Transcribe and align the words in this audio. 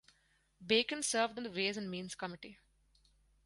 Bacon 0.65 1.03
served 1.03 1.37
on 1.37 1.43
the 1.43 1.51
Ways 1.51 1.77
and 1.77 1.87
Means 1.91 2.15
committee. 2.15 2.57